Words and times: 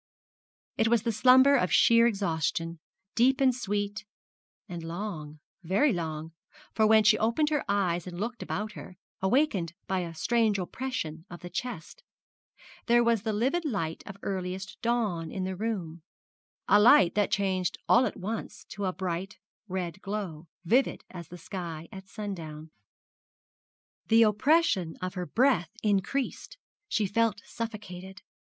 It 0.77 0.87
was 0.87 1.03
the 1.03 1.11
slumber 1.11 1.55
of 1.55 1.71
sheer 1.71 2.07
exhaustion, 2.07 2.79
deep 3.13 3.39
and 3.39 3.53
sweet, 3.53 4.03
and 4.67 4.81
long 4.83 5.37
very 5.61 5.93
long; 5.93 6.31
for 6.73 6.87
when 6.87 7.03
she 7.03 7.19
opened 7.19 7.51
her 7.51 7.63
eyes 7.69 8.07
and 8.07 8.19
looked 8.19 8.41
about 8.41 8.71
her, 8.71 8.97
awakened 9.21 9.75
by 9.85 9.99
a 9.99 10.15
strange 10.15 10.57
oppression 10.57 11.27
of 11.29 11.41
the 11.41 11.51
chest, 11.51 12.01
there 12.87 13.03
was 13.03 13.21
the 13.21 13.31
livid 13.31 13.63
light 13.63 14.01
of 14.07 14.17
earliest 14.23 14.81
dawn 14.81 15.29
in 15.31 15.43
the 15.43 15.55
room 15.55 16.01
a 16.67 16.79
light 16.81 17.13
that 17.13 17.29
changed 17.29 17.77
all 17.87 18.07
at 18.07 18.17
once 18.17 18.63
to 18.69 18.85
a 18.85 18.91
bright 18.93 19.37
red 19.67 20.01
glow, 20.01 20.47
vivid 20.65 21.03
as 21.11 21.27
the 21.27 21.37
sky 21.37 21.87
at 21.91 22.07
sundown. 22.07 22.71
The 24.07 24.23
oppression 24.23 24.97
of 24.99 25.13
her 25.13 25.27
breath 25.27 25.69
increased, 25.83 26.57
she 26.89 27.05
felt 27.05 27.43
suffocated. 27.45 28.23